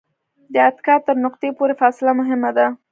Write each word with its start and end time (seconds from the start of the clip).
د 0.53 0.55
اتکا 0.69 0.95
تر 1.05 1.15
نقطې 1.25 1.49
پورې 1.57 1.73
فاصله 1.81 2.11
مهمه 2.19 2.51
ده. 2.57 2.65